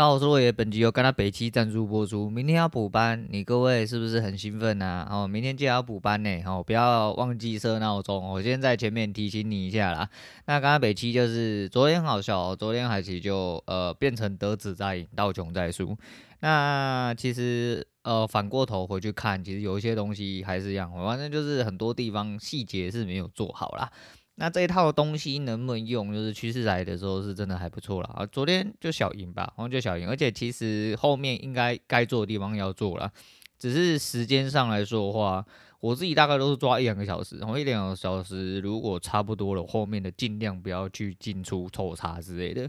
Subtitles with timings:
[0.00, 2.30] 大家好，我是洛爷，本集由甘纳北七赞助播出。
[2.30, 5.06] 明天要补班，你各位是不是很兴奋啊？
[5.10, 8.26] 哦，明天记得要补班呢，哦，不要忘记设闹钟。
[8.30, 10.08] 我先在前面提醒你一下啦。
[10.46, 15.94] 那甘纳北七就是昨天好笑哦，昨天海奇就呃变成得子在赢，道穷在输。
[16.40, 23.92] 那其实呃反过头回去看，其实有一些东西还是一样，反正就是很多地方细节是没有做好啦。
[24.40, 26.14] 那这一套东西能不能用？
[26.14, 28.24] 就是趋势来的时候是真的还不错了啊！
[28.24, 33.12] 昨天就小赢吧，然后就小赢，而且其实后面应该该做的地方要做了，
[33.58, 35.44] 只是时间上来说的话，
[35.80, 42.66] 我自己大概都是抓一两个小时，然后一两个小时如果差不多了，后面的尽量不要去进出抽查之类的，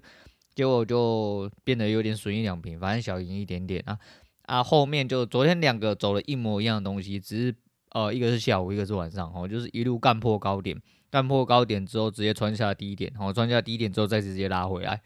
[0.53, 3.97] 结果就变得有点损一两平，反正小赢一点点啊
[4.41, 4.61] 啊！
[4.61, 7.55] 后面就昨天两个走了一模一样的东西，只是
[7.91, 10.77] 呃一个是下午，一个是晚上，哦，就是一路干破高点。
[11.11, 15.01] 干破高点之后，直接穿下低点，然后穿下低点之后，再直接拉回来，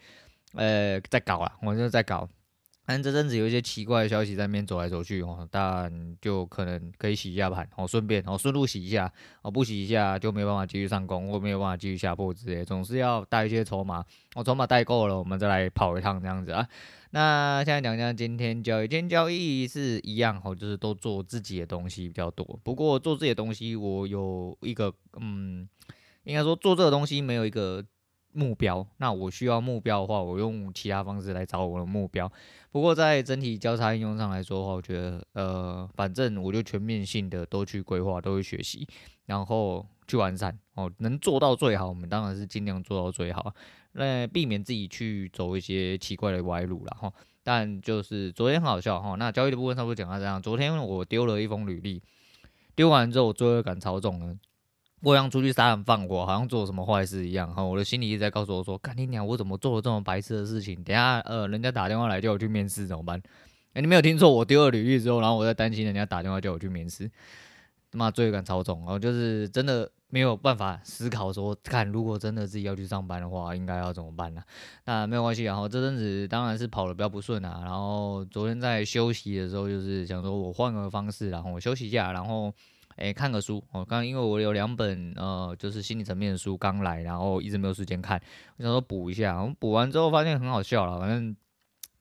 [0.54, 2.30] 呃，再搞了，我就在搞。
[2.88, 16.70] 但这阵子有一些奇怪的消息在那边走来走去哦，但就可能可以洗一下盘，哦，顺便哦，顺路洗一下，哦，不洗一下就没办法继续上攻，或没有办法继续下破之类，总是要带一些筹码，我筹码带够了，我们再来跑一趟这样子啊。
[17.10, 22.60] 那现在讲讲今天交易，今天交易是一样哦，就是都做自己的东西比较多。
[22.64, 25.68] 不过做自己的东西，我有一个嗯，
[26.26, 27.84] 应该说做这个东西没有一个
[28.34, 28.86] 目标。
[28.98, 32.30] 那我需要目标的话，我用其他方式来找我的目标。
[32.72, 38.86] 不过在整体交叉应用上来说的话，我觉得呃，反正我就全面性的都去规划，都去学习，
[39.26, 43.56] 然后去完善哦，能做到最好，我们当然是尽量做到最好。
[43.94, 50.42] 那避免自己去走一些奇怪的歪路了哈，但就是昨天很好笑哈，那交易的部分差不多讲到这样。
[50.42, 52.04] 昨天我丢了一封履历，
[52.76, 54.36] 丢完之后我罪恶感超重了，
[55.02, 57.64] 我想出去杀人放火，好像做了什么坏事一样哈。
[57.64, 60.84] 我的心里一直在告诉我说：“干你娘，我怎么做了这么白痴的事情？
[60.84, 63.22] 等下呃，人家打电话来叫我去面试怎么办？”
[63.74, 67.10] 哎，你没有听错，我丢了履历之后，然后我在担心人家打电话叫我去面试，
[67.92, 69.90] 他妈罪恶感超重，然后就是真的。
[70.08, 74.42] 没有办法思考说，看如果真的自己要去上班的话，应该要怎么办呢？
[74.86, 77.62] 那没有关系，然后这阵子当然是跑的比较不顺啊。
[77.66, 82.54] 然后昨天在休息的时候，就是想说我换个方式，然后我休息一下，然后
[82.98, 83.64] 诶看个书。
[83.72, 88.22] 我刚因为我有两本呃，就是心理层面的书刚来，然后一直没有时间看，
[88.58, 89.42] 我想说补一下。
[89.42, 91.36] 我补完之后发现很好笑了，反正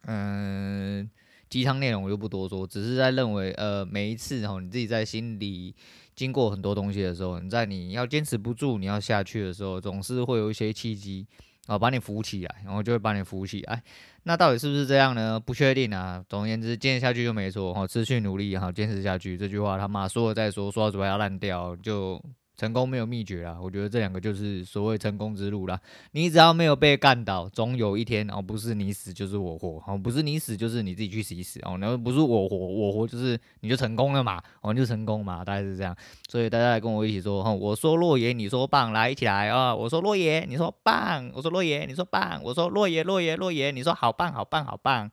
[0.07, 1.11] 嗯，
[1.49, 5.75] 鸡汤内容我就不多说，只是在认为呃，每一次哈，你自己在心里。
[6.17, 11.27] 经过很多东西的时候，你在你要坚持不住，你要下去的时候，总是会有一些契机
[11.67, 13.83] 哦，把你扶起来，然后就会把你扶起来。
[14.25, 15.41] 那到底是不是这样呢？
[15.41, 16.25] 不确定啊。
[16.29, 19.37] 总而言之，坚持下去就没错哦，持续努力哈，坚持下去。
[19.37, 22.23] 这句话他妈说了再说，说到嘴巴要烂掉就。
[22.57, 25.79] 成功没有秘诀啦，我觉得这两个就是所谓成功之路啦。
[26.13, 35.97] 你只要没有被干倒，总有一天哦，不是你死就是我活，哦，不是你死就是你自己去死一死哦，然后不是我活，我活就是你就成功了嘛，哦，你就成功嘛，大概是这样。
[36.29, 39.75] 所以大家来跟我一起说哈，我说洛爷，你说棒，来一起来啊！
[39.75, 45.11] 我说洛爷，你说棒，我说洛爷，你说棒，我说洛爷，洛爷，洛爷，你说好棒，好棒，好棒。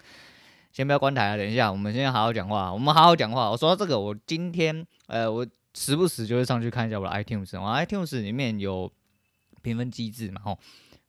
[0.72, 3.50] 先不要关台啊，等一下，我们先好好讲话，我们好好讲话。
[3.50, 5.44] 我说这个，我今天呃，我。
[5.74, 8.92] 时不时就会上去看一下我的 iTunes，我 iTunes 里面有
[9.62, 10.60] 评分机制嘛，吼。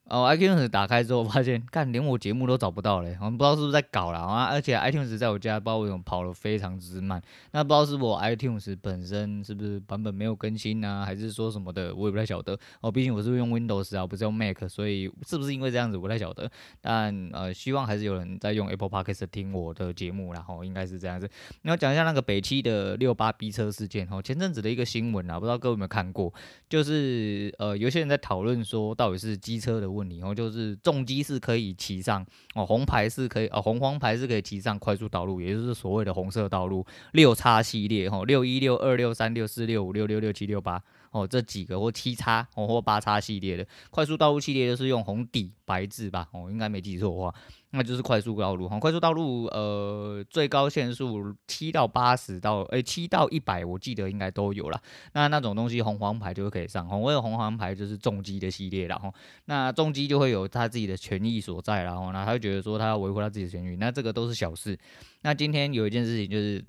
[0.08, 4.44] 哦，iTunes 打开之后发现， 干连我节目都找不到嘞，我们不知道是不是在搞了啊！
[4.50, 12.58] 而且 iTunes 在我家不知道为什么跑得非常之慢，那不知道是我 iTunes 本身是不是版本没有更新啊，还是说什么的，我也不太晓得。
[12.80, 16.50] 哦，毕竟我是用 Windows 啊，不是用 Mac，所以是不是因为这样子，我不太晓得。
[16.80, 21.30] 但呃，希望还是有人在用 Apple Podcast 听我的节目，然后应该是这样子。
[21.62, 26.30] 那我讲一下那个北七的六八 B 车事件，哦，前阵子的一个新闻啊，不知道各位有没有看过，
[26.69, 30.20] 就是呃，有些人在讨论说，到底是机车的问题。
[30.22, 47.34] 哦就是重机是可以骑上哦，红牌是可以哦，红黄牌是可以骑上快速道路，也就是所谓的红色道路六叉系列哦，六一六二六三六四六五六六六七六八哦，这几个或七叉哦或八叉系列的快速道路系列，就是用红底白字吧哦，应该没记错的话。
[47.74, 54.78] 那就是快速道路哈，快速道路呃最高限速七到八十到诶七到一百，我记得应该都有啦。
[55.14, 58.96] 那那种东西红黄牌就可以上，红为红黄牌就是重机的系列啦。
[58.96, 59.10] 哈。
[59.46, 64.78] 那重机就会有他自己的权益所在，然后呢他会觉得说他要维护他自己的权益，那这个都是小事。
[65.22, 66.62] 那今天有一件事情就是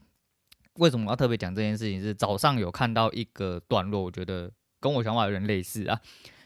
[0.76, 2.02] 为什么要特别讲这件事情？
[2.02, 6.00] 是早上有看到一个段落，我觉得跟我想法有点类似啊。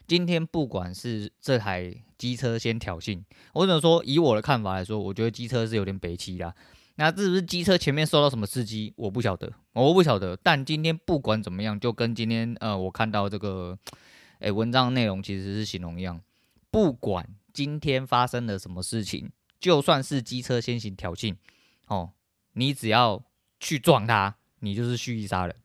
[0.06, 6.54] 今天不管是这台机车先挑衅，我只能说以我的看法来说，我觉得机车是有点北七啦。
[6.96, 8.94] 那是不是机车前面受到什么刺激？
[8.96, 10.36] 我不晓得，我不晓得。
[10.36, 13.78] 但今天不管怎么样，就跟今天呃我看到这个
[14.40, 16.20] 诶、文章内容其实是形容一样。
[16.72, 19.30] 不管今天发生了什么事情，
[19.60, 21.36] 就算是机车先行挑衅，
[21.88, 22.12] 哦，
[22.54, 23.24] 你只要
[23.60, 25.56] 去撞他，你就是蓄意杀人，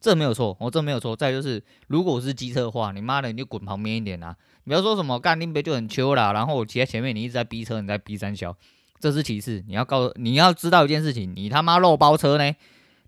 [0.00, 1.16] 这没有错，哦，这没有错。
[1.16, 4.36] 再就是，如果是机车的话，你妈的你就滚旁边一点啊！
[4.64, 8.56] 你不要说什么干林北就很秋啦，然后我骑在前面，你一直在逼车，你在逼三消，
[9.00, 9.64] 这是其次。
[9.66, 12.54] 你要告，你要知道一件事情，你他妈肉包车呢？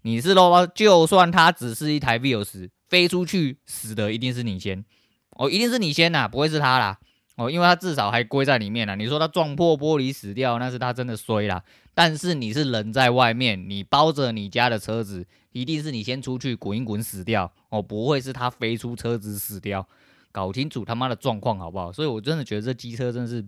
[0.02, 4.84] 你是肉包，就算它只是一台 Vios 飞出去死的一定是你先，
[5.32, 6.99] 哦，一定是你先呐，不会是他啦，
[7.38, 8.94] 哦，因为他至少还归在里面了。
[8.96, 11.62] 你说他撞破玻璃死掉，那是他真的衰啦。
[11.94, 19.87] 但是你是人在外面，你包着你家的车子，一定是你先出去滚一滚死掉，哦，不会是他飞出车子死掉。
[20.32, 21.93] 搞清楚他妈的状况好不好？
[21.93, 23.46] 所以我真的觉得这机车真是。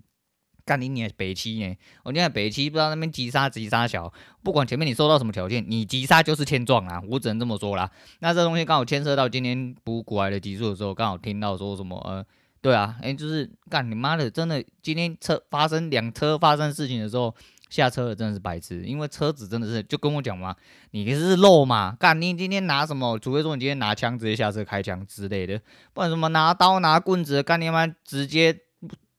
[0.62, 1.74] 干你你北七呢？
[2.04, 4.12] 我现在北七不知道那边急刹急刹小，
[4.44, 7.02] 不管前面你收到什么条件，你急刹就是欠撞啊！
[7.08, 7.90] 我只能这么说啦。
[8.20, 12.24] 那这东西刚好牵涉到今天补股来的集数的时候，刚好听到说什么呃，
[12.60, 17.34] 对啊，哎、就是干你妈的，真的今天车发生两车发生事情的时候，
[17.68, 20.54] 下车的真的是白痴，因为车子真的是就跟我讲嘛，
[20.90, 23.18] 你是肉嘛，干你今天拿什么？
[23.18, 25.60] 除非说你今天拿枪直接下车开枪之类的，
[25.92, 28.60] 不然什么拿刀拿棍子，干你妈直接。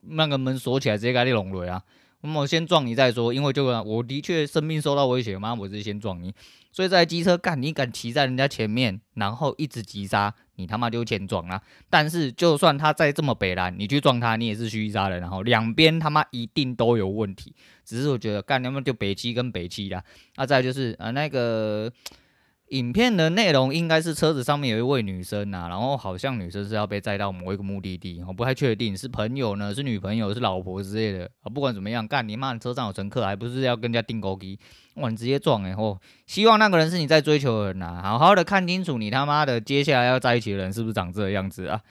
[0.03, 1.83] 那个门锁起来，直接给你弄来啊！
[2.21, 6.33] 我先撞你再说，因为就我的确生命受到威胁嘛，我是先撞你。
[6.71, 11.61] 所以在机车干，你敢骑在人家前面，然后一直急刹，你他妈就前撞啊！
[11.89, 17.53] 但是就算他再这么北烂，你去撞他，你也是蓄意杀人，然后两边他妈一定都有问题。
[17.83, 20.03] 只是我觉得干，他们就北七跟北七啦。
[20.35, 21.91] 那再就是啊，那个。
[22.71, 31.51] 影片的内容应该是车子上面有一位女生、啊，然后好像女生是要被载到某一个目的地，我不太确定是朋友呢，是女朋友，是老婆之类的啊。
[31.53, 34.57] 不管怎么样，干你妈，车上有乘客，还不是要跟人家订高机，
[34.95, 35.75] 哇，你直接撞哎、欸！
[35.75, 41.81] 哦，希望那个人是你在追求的人呐、啊，好好的看清楚你他妈的接下来要在一起的人是不是长这个样子啊？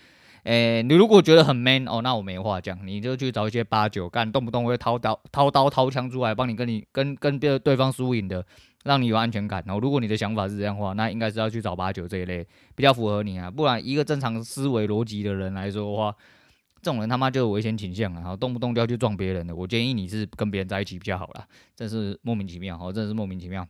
[0.45, 8.45] 诶、你如果觉得很 man 哦，那我没话讲，你就去找一些八九干，动不动会掏刀掏刀掏枪出来帮你跟你跟跟别对方输赢的。
[8.83, 12.43] 让你有安全感，然后如果你的想法是这样的话，那应该是要去找八九这一类
[12.75, 16.17] 比较符合你啊，不然一个正常思维逻辑的人来说的话，
[16.81, 19.55] 这种人他妈就有危险倾向啊，然后动不动就要去撞别人的。
[19.55, 21.47] 我建议你是跟别人在一起比较好啦，
[21.77, 23.69] 真是莫名其妙，哦，真是莫名其妙。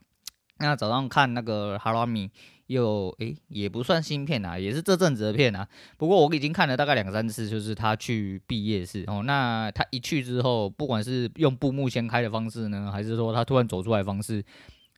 [0.61, 2.31] 那早上看那个哈拉米
[2.71, 5.67] 又诶，也不算新片啊，也是这阵子的片啊。
[5.97, 9.23] 不过我已经看了大概两三次，就是他去毕业式哦。
[9.25, 14.45] 那他一去之后，不管是用布幕先开的方式呢，还是说他突然走出来方式。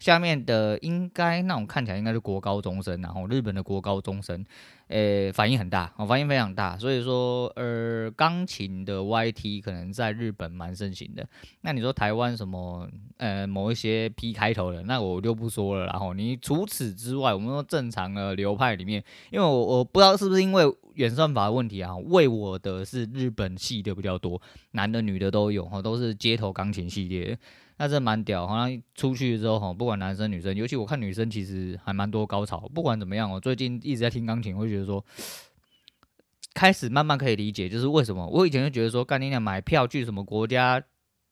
[0.03, 4.45] 下面的应该那种看起来应该是国高中生，然后日本的国高中生，
[4.89, 11.25] 诶，反应很大，哦，反应非常大，所以说，呃，钢琴的 YT 可能在日本蛮盛行的。
[11.61, 12.89] 那你说台湾什么，
[13.19, 15.87] 呃，某一些 P 开头的，那我就不说了。
[15.87, 19.01] 然后你除此之外，我们说正常的流派里面，
[19.31, 20.65] 因为我我不知道是不是因为
[20.97, 27.39] 演算法的问题啊，为我的是日本系的比较多，男的女的都有，哈，都是街头钢琴系列。
[27.79, 32.69] 那这蛮屌，好像出去之后哈，不管男生女生，尤其我看女生其实还蛮多高潮。
[32.73, 35.05] 不管怎么样，我最近一直在听钢琴，我会觉得说，
[36.55, 40.81] 开始慢慢可以理解，就是为什么我以前就觉得说，干你俩买票去什么国家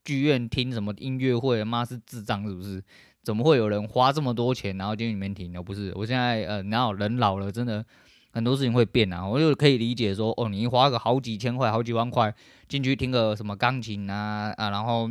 [0.04, 2.82] 剧院听什么音乐会，妈是智障是不是？
[3.22, 5.56] 怎么会有人花这么多钱然后进去里面听？
[5.56, 7.84] 哦，不是，我现在呃，然后人老了，真的
[8.32, 12.34] 很多事情会变啊，我就可以理解说，哦，你花个好几千块、好几万块
[12.66, 15.08] 进去听个什么钢琴啊啊，然后。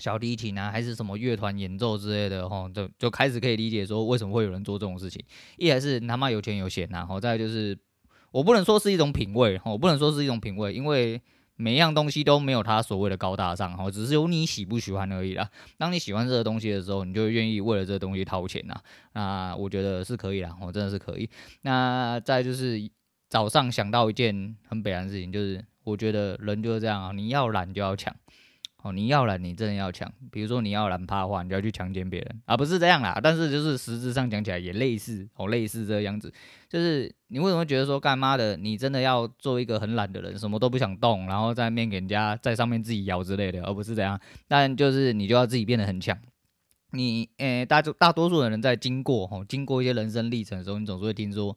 [0.00, 5.22] 小提琴啊，还是什么乐团演奏之类的，吼，就就开始可以理解说为什么会有人做这种事情。
[5.58, 7.78] 一来是他妈有钱有闲呐，吼，再就是
[8.32, 11.20] 我不能说是一种品味，吼，我不能说是一种品味，因为
[11.56, 15.50] 每一样东西都没有它所谓的高大上，吼，只是有你喜不喜欢而已啦。
[15.76, 18.74] 当你喜欢这个东西的时候，你就愿意为了这个东西掏钱呐，
[19.12, 21.28] 那我觉得是可以啦，我真的是可以。
[21.60, 22.90] 那再就是
[23.28, 28.14] 早上想到一件很北然的事情，就是我觉得人就是这样啊，你要懒就要抢。
[28.82, 30.10] 哦，你要懒，你真的要抢。
[30.32, 33.20] 比如说你要懒趴的话，你就要去强奸别人啊，不是这样啦。
[33.22, 36.32] 但是就是实质上讲起来也类似哦，类似这样子。
[36.68, 44.18] 就是你为什么觉得说干妈的，你真的要做一个很懒的人，什么都不想动，然后在面给人家在上面自己摇之类的，而不是这样。
[44.48, 46.18] 但就是你就要自己变得很强。
[46.92, 51.56] 你诶、大大多数的人在经过哦，经过一些人生历程的时候，你总是会听说。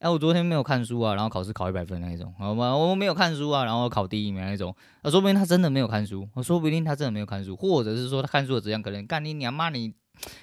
[0.00, 2.76] 哎，我昨天没有看书啊，然后考试考一百分那一种，好吗？
[2.76, 9.94] 我没有看书啊，然后考第一名那一种，啊，说不定他真的没有看书，我说不定他真的没有看书，或者是说他看书的质量可能干你娘妈，你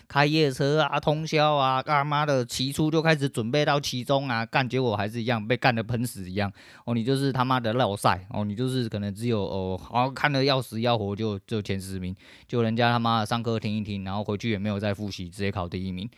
[0.08, 6.52] 开夜车啊，通宵啊，干妈的起初就开始准备到期中啊，干结果还是一样被干的喷死一样，
[6.86, 12.16] 哦，你就是他妈的落赛，哦，你就是可能只有哦，好看得要死要活就就前十名，
[12.48, 16.10] 就人家他妈的上课听一听，然后回去也没有再复习，直接考第一名。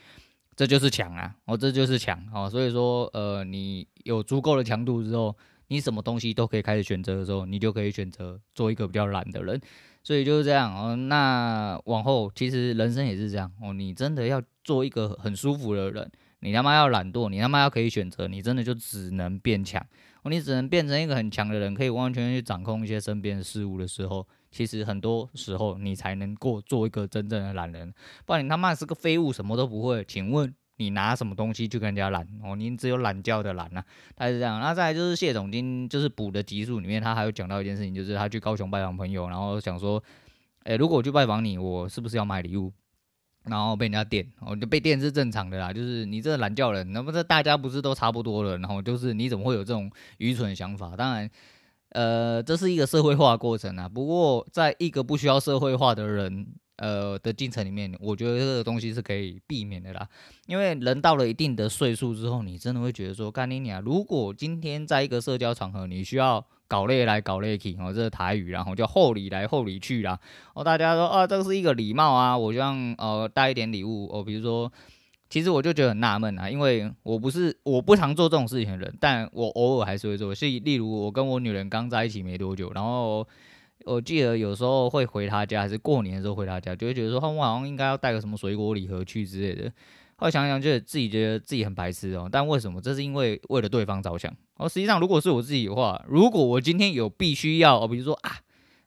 [0.55, 1.35] 这就是强啊！
[1.45, 5.35] 哦，这就是强哦，所以说，呃，你有足够的强度之后，
[5.67, 9.59] 你什么东西都可以开始选择的时候，你就可以选择做一个比较懒的人。
[10.05, 10.95] 所以就是这样哦。
[10.95, 13.71] 那往后其实人生也是这样哦。
[13.73, 19.81] 你真的要做一个很舒服的人，你他妈要懒惰，你他妈要可以选择，你真的就只能变强
[20.23, 20.29] 哦。
[20.29, 27.93] 你只能变成一个很强的人，可以完完全全去掌控一些身边的事物的时候，其实很多时候你才能够做一个真正的懒人。
[28.25, 30.05] 不然你他妈是个废物，什么都不会。
[30.05, 30.53] 请问？
[30.77, 32.55] 你拿什么东西去跟人家懒哦？
[32.55, 34.59] 你只有懒觉的懒啊，他是这样。
[34.59, 40.03] 那再来就是谢总经就是补的集数里面，他还有讲到一件事情，就是他去高雄拜访朋友，然后想说，
[40.63, 42.73] 哎、如果我去拜访你，我是不是要买礼物？
[43.43, 45.71] 然后被人家电，哦，就被电是正常的啦。
[45.71, 48.57] 就是你这个懒觉人，那不是大家不是都差不多了？
[48.57, 50.95] 然后就是你怎么会有这种愚蠢的想法？
[50.97, 51.29] 当然，
[51.93, 53.89] 呃，这是一个社会化过程啊。
[53.89, 56.45] 不过，在一个不需要社会化的人。
[56.77, 60.09] 呃的进程里面，我觉得这个东西是可以避免的啦。
[60.47, 63.79] 因为人到了一定的岁数之后，你真的会觉得说，干你娘！
[63.79, 70.19] 如果今天在一个社交场合，你需要搞累来搞累去，哦，这是台语，然后叫厚礼来厚礼去啦。
[70.55, 74.23] 哦，大家说啊，这个是一个礼貌啊，我希望呃带一点礼物哦。
[74.23, 74.69] 比如说，
[75.33, 80.35] 其实我就觉得很纳闷啊，因为我不是我不常做这种事情的人，但我偶尔还是会做。
[80.35, 83.27] 是例如我跟我女人刚在一起没多久，然后。
[83.85, 89.69] 我记得有时候会回她家，还是过年的时候回她家，就会觉得说，我好像应该要带个什么水果礼盒去之类的。
[90.15, 92.29] 后来想想，就自己觉得自己很白痴哦。
[92.31, 92.79] 但为什么？
[92.79, 94.33] 这是因为为了对方着想。
[94.55, 98.37] 哦，实际上如果是我自己的话，如果我今天有必须要，比如说啊，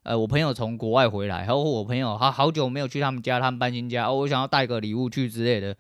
[0.05, 5.77] 呃，我朋友从国外回来，然后我朋友好好久没有去他们家，他们搬新家，哦，我想要带个礼物去之类的。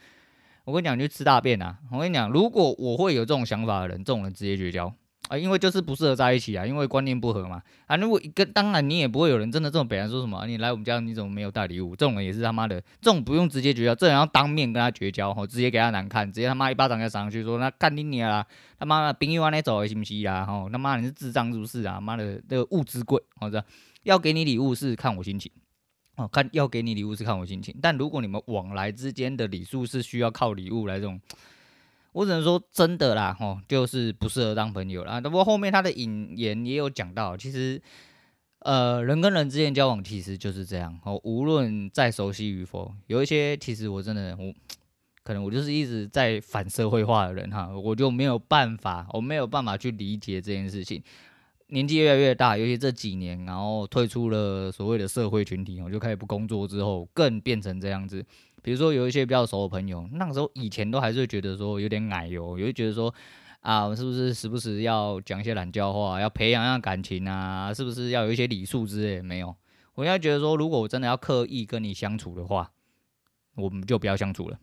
[0.66, 1.78] 我跟你讲，你去吃大便啊！
[1.92, 4.92] 我跟你讲，如果我会有这种想法的人，这种人直接绝交。
[5.28, 7.62] 啊，因为就是不适合在一起啊，因为观念不合嘛。
[7.86, 11.94] 啊，如果跟当然你也不会有人真的这种北人说什么，你来我们家你怎么没有带礼物？
[11.94, 18.44] 这种人也是他妈的，这种不用直接绝交，这人要当面跟他绝交，吼，直接给他难看，直接他妈一巴掌给他上去，说那干你娘啦，
[18.76, 20.44] 他妈的朋友往那走行不行啦？
[20.44, 22.00] 吼，他妈你是智障是不是啊？
[22.00, 23.64] 妈的，这个物资贵，好的，
[24.02, 25.52] 要给你礼物是看我心情，
[26.16, 31.20] 哦，看要给你礼物是看我心情，但如果你们往来之间的礼数是需要靠礼物来这种。
[32.12, 35.20] 我只能说真的啦，吼，就是不适合当朋友啦。
[35.20, 37.78] 不过后面他的引言也有讲到，其实，
[38.60, 44.50] 呃，人跟人之间交往其实就是这样，哦，无论再熟悉与否，有一些其实我真的我
[45.22, 51.02] 可能我就是一直在反社会化的人哈，我就没有办法，我没有办法去理解这件事情。
[51.68, 58.24] 年纪越来越大，尤其这几年，然后退出了所谓的社会群体，我就开始不工作之后，更变成这样子。
[58.62, 63.12] 比如说有一些比较熟的朋友，那个时候以前都还是觉得说有点矮哟，也会觉得说
[63.60, 69.20] 啊，是不是时不时要讲一些懒叫话，要培养一下感情啊，是不是要有一些礼数之类？
[69.20, 69.56] 没有，
[69.96, 72.70] 我现在觉得说，如果我真的要刻意跟你相处的话，
[73.56, 74.58] 我们就不要相处了。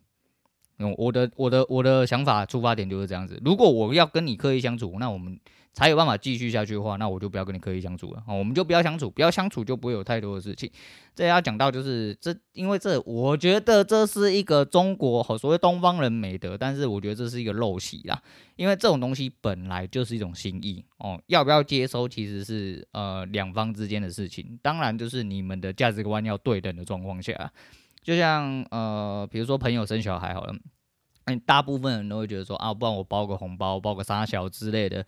[0.97, 3.41] 我的我的我的想法出发点就是这样子。
[3.43, 5.37] 如果我要跟你刻意相处，那我们。
[5.73, 8.33] 才有办法继续下去的话，那我就不要跟你刻意相处了啊！
[8.33, 10.71] 我们就不要相处，不要相处就不会有太多的事情。
[11.15, 18.21] 这要讲到就是这，因为这我觉得这是一个中国和所谓东方人美德，但是我觉得这是一个陋习啦。
[18.55, 24.59] 因为这种东西本来就是一种心意哦，要不要接收其实是呃两方之间的事情。
[24.61, 27.51] 当然就是你们的价值观要对等的状况下，
[28.03, 30.53] 就像呃比如说朋友生小孩好了，
[31.25, 35.03] 嗯，大部分人都会觉得说啊，不然我包个红包，包个三小之类的。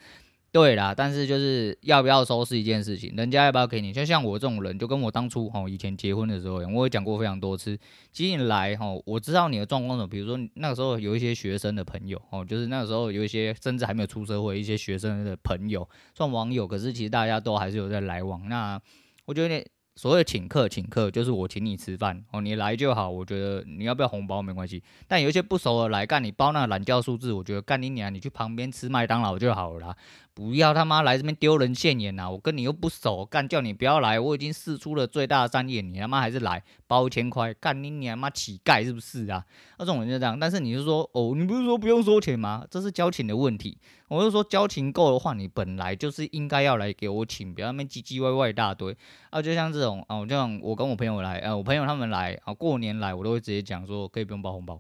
[0.55, 7.77] 对啦，但是就是要不要收是一件事情，人家要不要给你，就像我这种人，就跟我当初哈以前结婚的时候，我也讲过非常多次。
[8.13, 18.47] 其实你来哈，我知道你的状况呢，比如说那个时候有一些学生的朋友哦，就是那个时候有一些甚至还没有出社会一些学生的朋友，算网友，可是其实大家都还是有在来往。
[18.47, 18.79] 那
[19.25, 19.61] 我觉得
[19.97, 23.09] 所谓请客，请客就是我请你吃饭哦，你来就好。
[23.09, 29.95] 我觉得你要不要红包没关系，但有一些不熟的来干，你包那个懒叫数字，我觉得干你娘，你去旁边吃麦当劳就好了啦。
[30.35, 39.41] 不要他妈来这边丢人现眼呐、我跟你又不熟，干叫你不要来，我已经试出了最大的善意，你他妈还是来包一千块，干你你他妈乞丐是不是啊？
[39.79, 40.37] 那种人就这样。
[40.37, 42.65] 但是你是说哦，你不是说不用收钱吗？
[42.69, 43.77] 这是交情的问题。
[44.09, 48.95] 我就说交情够的话，你本来就是应该要来给我请，不要那边唧唧歪歪一大堆
[49.29, 49.41] 啊！
[49.41, 54.79] 就像这种哦，就像我跟我朋友来，呃，我朋友他们来啊，过年来，我都会直接讲说可以不用包红包，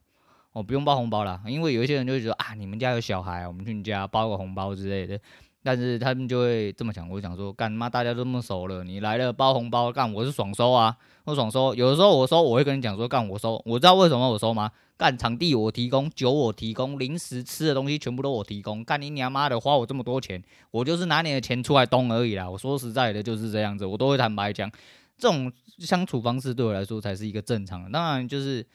[0.55, 5.19] 哦，不用包红包啦，因为有一些人就会觉得啊，你们家有小孩，我们去你家包个红包之类的。
[5.61, 10.95] 但是他们就会这么想，我就想说，干妈大家都这么熟了，你来了包红包，干我是爽收啊，
[11.25, 11.75] 我爽收。
[11.75, 14.71] 有的时候我收，我会跟你讲说，干我收，我知道为什么我收吗？
[14.95, 18.81] 干场地我提供，酒我提供，零食吃的东西全部都我提供。
[18.85, 22.49] 干你娘妈的，花我这么多钱，我就是拿你的钱出来东而已啦。
[22.49, 24.71] 我说实在的，就是这样子，我都会坦白讲，
[25.17, 27.89] 这种相处方式对我来说才是一个正常的。
[27.89, 28.65] 当然就是，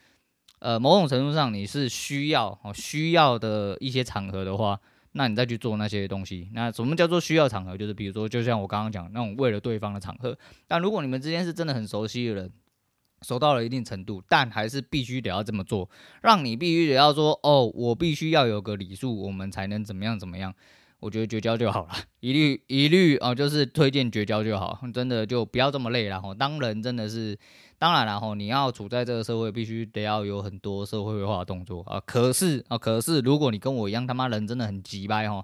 [0.61, 4.79] 呃，某种程度上你是需要哦需要的一些场合的话。
[5.13, 6.49] 那你再去做那些东西。
[6.53, 7.75] 那什么叫做需要场合？
[7.75, 10.37] 就是比如说，就像我刚刚讲那种为了对方的场合。
[10.69, 12.49] 但如果你们之间是真的很熟悉的人，
[13.21, 15.89] 熟到了一定程度，但还是必须得要这么做，
[16.21, 20.53] 让你必须得要说哦，我必须要有个礼数，我们才能怎么样怎么样。
[21.01, 21.89] 我觉得绝交就好了，
[22.19, 26.31] 一律一律啊，就是推荐绝交就好，真的就不要这么累了哈。
[26.33, 27.35] 当人真的是，
[27.79, 31.99] 当然了哈，你要处在这个社会，必须得要有很多社会化的动作啊。
[32.05, 35.43] 可是啊，可是如果你跟我一样，他妈人真的很急掰哈，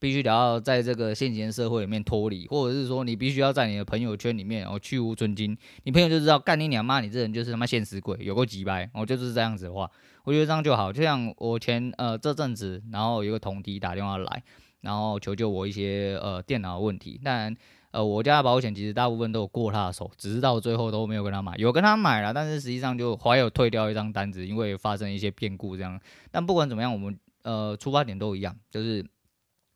[0.00, 9.88] 必须得要在这个现行社会里面脱离，或者是说你必须要在你的朋友圈里面哦去无存金，你朋友就知道干你娘妈，你这人就是他妈现实鬼，有够急掰，我就是这样子的话，
[10.24, 10.92] 我觉得这样就好。
[10.92, 14.42] 就像我前呃这阵子，然后有个同弟打电话来。
[14.80, 17.56] 然后求救我一些呃电脑问题，但
[17.90, 26.00] 呃我家的保险其实大部分都有过他的手，只是到最后都没有跟他买，有跟他买了，但是实际上就怀有退掉一张单子，因为发生一些变故这样。
[26.30, 29.04] 但不管怎么样，我们呃出发点都一样，就是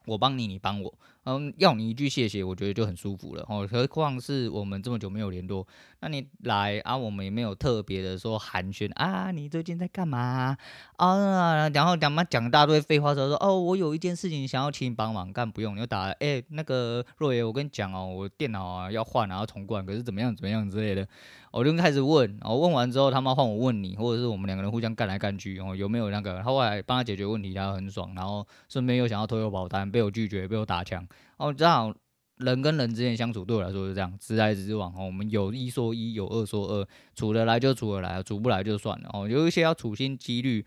[0.07, 0.95] 我帮你，你帮我。
[1.25, 3.69] 嗯，要你一句谢谢，我觉得就很舒服了哦。
[3.71, 5.67] 何况是我们这么久没有联络，
[6.01, 10.57] 那你来啊，我们也没有特别的说寒暄啊，你最近在干嘛
[10.97, 11.69] 啊？
[11.69, 21.07] 然后讲嘛讲一大堆废话，说说哦，我有一件事情想要请你帮忙，干不用，你就打哎、那个若爷，我跟你讲哦，我电脑啊要换，然后重灌，可是怎么样怎么样之类的，
[21.51, 26.39] 我就开始问，我问完之后，他妈换我问你，或者是我们两个人互相干来干去哦，有没有那个？
[26.39, 31.07] 他后来帮他解决问题，他很爽，然后顺便又想要推我保单，被我拒绝，被我打枪。
[31.37, 31.95] 哦，这样
[32.37, 35.07] 人跟人之间相处对我来说是这样，直来直往哦。
[35.07, 39.29] 我们有一说一，有二说二，处得来就处得来，处不来就算了哦。
[39.29, 40.65] 有一些要处心积虑，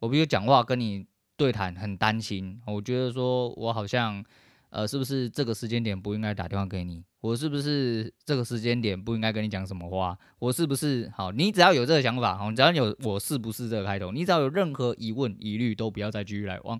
[0.00, 4.24] 我比如讲话跟你对谈很担心，我觉得说我好像
[4.70, 7.02] 呃，是不是这个时间点不应该打电话给你？
[7.20, 10.16] 我是不是这个时间点不应该跟你讲什么话？
[10.38, 11.32] 我是不是好？
[11.32, 16.78] 你只要有这个想法，好，只要有我是不是这个开头，你只要有任何疑问疑虑，都不要再继续来往。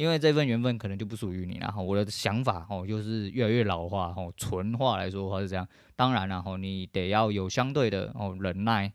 [0.00, 5.68] 因为这份缘分可能就不属于你，然后我的想法哦，就是越来越老化哦，纯化来说的话是这样。
[5.94, 8.90] 当然了，你得要有相对的哦忍耐，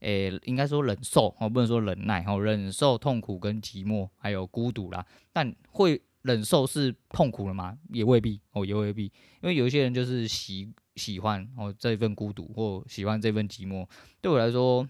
[0.00, 5.06] 诶，应该说忍受哦，不能说忍耐哦，忍受痛苦跟寂寞还有孤独啦。
[5.32, 7.78] 但会忍受是痛苦了吗？
[7.90, 9.04] 也未必哦，也未必。
[9.04, 13.88] 因为有一些人就是喜喜欢哦这份孤独或喜欢这份寂寞。
[14.20, 14.84] 对我来说，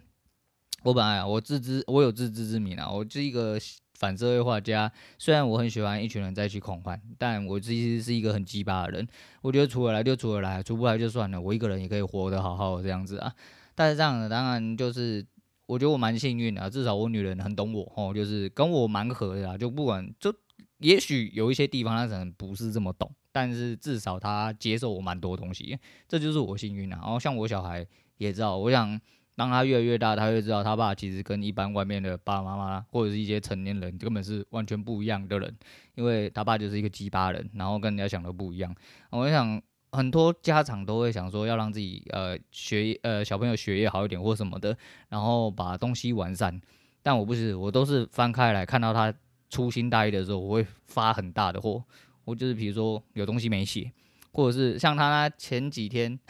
[0.84, 3.58] 我本来，我自知我有自知之明啊，我是一个。
[4.00, 9.06] 反社会画家，虽然我很喜欢一群人在一起狂欢，但我其实是一个很鸡巴的人。
[9.42, 11.38] 我觉得处得来就处得来，处不来就算了。
[11.38, 13.30] 我一个人也可以活得好好的这样子啊。
[13.74, 15.22] 但是这样的当然就是，
[15.66, 19.58] 我觉得我蛮幸运的，至少我女人很懂我哦，就是跟我蛮合的啦。
[19.58, 20.34] 就不管就
[20.78, 26.96] 也许有一些地方她可能不是这么懂，但是至少她接受我蛮多东西，这就是我幸运的。
[26.96, 27.86] 然后像我小孩
[28.16, 28.98] 也知道，我想。
[29.36, 35.56] 当他越来越大，他会知道他爸其实跟一般外面的爸爸妈妈或者是一些成年人根本是完全不一样的人，
[35.94, 38.74] 因为他爸就是一个鸡巴人，然后跟人家想的不一样。
[39.08, 39.62] 我想
[39.92, 44.76] 很多家长都会想说要让自己呃学呃小朋友学业好一点或什么的，
[45.08, 46.60] 然后把东西完善。
[47.02, 49.14] 但我不是，我都是翻开来看到他
[49.48, 51.82] 粗心大意的时候，我会发很大的火。
[52.26, 53.90] 我就是比如说有东西没写，
[54.32, 56.20] 或者是像他前几天。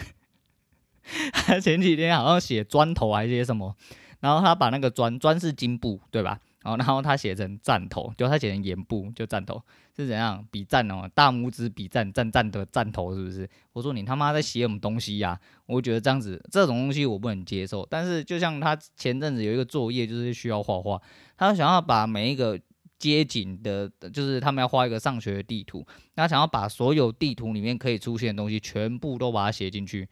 [1.33, 3.75] 他前几天好像写砖头还是写什么，
[4.21, 6.39] 然后他把那个砖砖是金布对吧？
[6.63, 9.63] 然后然后他写成赞头，就他写成盐布就赞头
[9.97, 11.11] 是怎样比赞哦？
[11.15, 13.49] 大拇指比赞赞赞的赞头是不是？
[13.73, 15.41] 我说你他妈在写什么东西呀、啊？
[15.65, 17.87] 我觉得这样子这种东西我不能接受。
[17.89, 21.01] 但是就像他前阵子有一个作业就是需要画画，
[21.39, 22.61] 他想要把每一个
[22.99, 30.07] 街景的，就是他们要画一个上学的地图，他想要把所有地图里面可以出现的东西全部都把它写进去。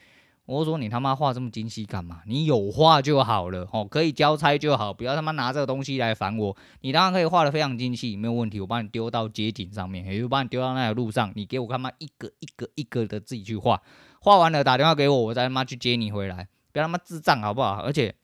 [0.48, 2.22] 我说你他妈画这么精细干嘛？
[2.24, 6.56] 你有画就好了哦，可以交差就好，不要他妈拿这个东西来烦我。
[6.80, 13.82] 你当然可以画得非常精细，没有问题，我帮你丢到街景上面，也就把你丢到那条路上，你给我他妈一个一个一个的自己去画，
[14.22, 17.82] 画完了打电话给我，我再他妈去接你回来，不要他妈智障好不好？
[17.82, 18.14] 而且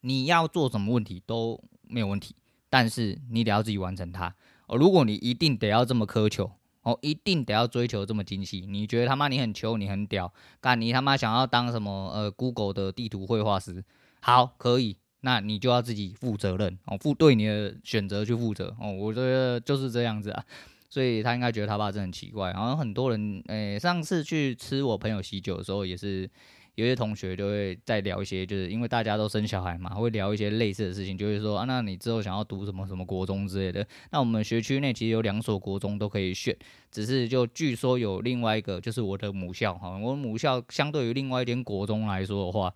[0.00, 2.34] 你要做什么问题都没有问题，
[2.68, 4.34] 但是你得要自己完成它
[4.66, 4.76] 哦。
[4.76, 6.50] 如果你一定得要这么苛求。
[6.84, 8.64] 哦，一定得要追求这么精细？
[8.68, 13.84] 你觉得他妈你很穷，你很屌，干你他妈想要当什么呃 Google 的地图绘画师？
[14.20, 18.92] 好，可以，那你就要自己负责任哦，负对你的选择去负责哦。
[18.92, 20.44] 我觉得就是这样子啊，
[20.88, 22.52] 所以他应该觉得他爸真的很奇怪。
[22.52, 26.30] 好像很多人，诶、上次去吃我朋友喜酒的时候也是。
[26.76, 33.86] 有些同学就会在聊一些，就是因为大家都生小孩嘛，会聊一些类似的事情，就会说啊，那你之后想要读什么什么国中之类的。
[34.10, 36.56] 那我们学区内其实有两所国中都可以选，
[36.90, 42.74] 只是就据说有另外一个，就是我的母校哈，我母校相对于另外一间国中来说的话，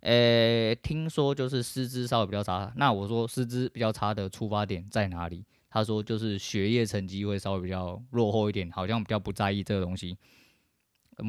[0.00, 2.72] 呃、听说就是师资稍微比较差。
[2.76, 5.44] 那我说师资比较差的出发点在哪里？
[5.68, 10.16] 他说就是学业成绩会稍微比较落后一点，好像比较不在意这个东西。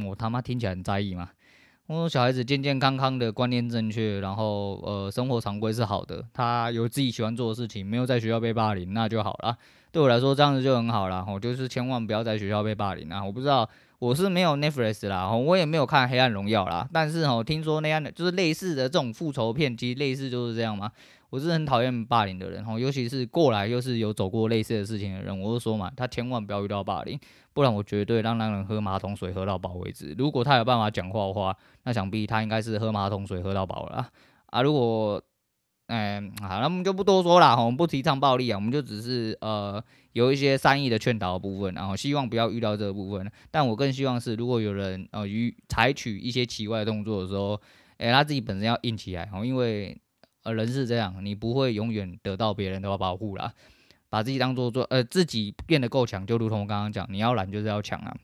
[0.07, 1.29] 我他妈听起来很在意嘛？
[1.91, 9.57] 我说小孩子健健康康的观念正确，然后呃生活常规是好的，他有自己喜欢做的事情，没有在学校被霸凌，那就好了。
[9.91, 11.25] 对我来说这样子就很好了。
[11.27, 13.21] 我就是千万不要在学校被霸凌啊！
[13.21, 13.69] 我不知道。
[13.99, 20.89] 我是没有 Netflix 啦，我也没有看《黑暗荣耀》啦，但是哦，听说那样的就是类似的这种复仇片，其实类似就是这样嘛。
[21.31, 27.17] 我是很讨厌霸凌的人，尤其是过来又是有走过类似的事情的人，我就说嘛，他千万不要遇到霸凌，
[27.53, 30.13] 不然我绝对让那人喝马桶水喝到饱为止。
[30.17, 34.11] 如果他有办法讲话的话，那想必他应该是喝马桶水喝到饱了
[34.47, 34.61] 啊。
[34.61, 35.23] 如果
[35.87, 43.31] 嗯，好，那我们就不多说了，我们不提倡暴力啊，我们就只是呃有一些善意的劝导的部分，然后希望不要遇到这个部分。
[43.49, 47.59] 但我更希望是，如果有人呃于采取一些奇怪的动作的时候，
[47.97, 49.97] 哎，他自己本身要硬起来哦，因为
[50.43, 53.53] 呃人是这样，你不会永远得到别人的保护啦，
[54.09, 58.15] 把自己当做做呃自己变得够强，就如同我刚刚讲，你要懒就是要强啊。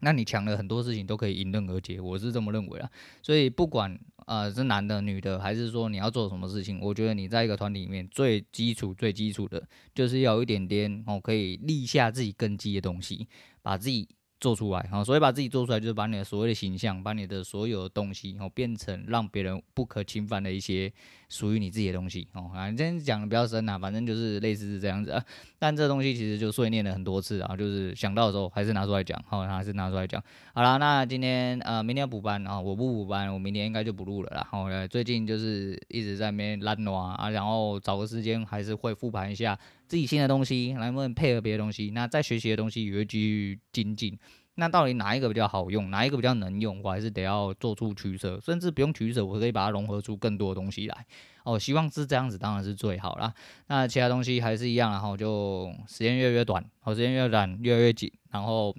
[0.00, 2.90] 那你强了很多事情都可以迎刃而解，我是这么认为啦。
[3.22, 13.26] 所以不管呃是男的女的，还是说你要做什么事情，我觉得你在一个团体里面最基础最基础的，就是要有一点点哦可以立下自己根基的东西，
[13.62, 14.08] 把自己。
[14.38, 20.92] 做出来，哈，所以把自己做出来，就是把你的所谓的形象，把你的所有的东西，哦，变成让别人不可侵犯的一些
[21.28, 25.24] 属于你自己的东西，哦，啊，今天讲的比较深啊，反正就是类似是这样子啊。
[25.58, 30.22] 但这东西其实就碎念了很多次啊，就是想到的时候还是拿出来讲，好，还是拿出来讲。
[30.52, 34.46] 好啦，那今天呃，明天要补班啊，我不补班，我明天应该就不录了啦。
[34.50, 39.58] 好，最近就是一直在那边懒惰啊，然后找个时间还是会复盘一下。
[39.88, 41.90] 自己新的东西，能不能配合别的东西？
[41.90, 44.18] 那在学习的东西也会继续精进。
[44.58, 46.80] 那到底哪一个比较好用，哪一个比较能用？
[46.82, 51.06] 我还是得要做出取舍，甚至不用取舍，我可以把它融合出更多的东西来。
[51.44, 53.34] 哦，希望是这样子，当然是最好啦。
[53.66, 58.74] 那其他东西还是一样，然后就时间越来越短，好，时间越短越来越紧，然后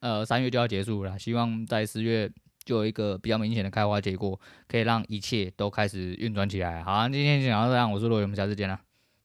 [0.00, 2.30] 呃三月就要结束了，希望在四月
[2.64, 6.82] 就有一个比较明显的开花结果，可以让一切都开始运转起来。
[6.82, 8.80] 好，今天就讲到这样，我是罗伟，我们下次见了。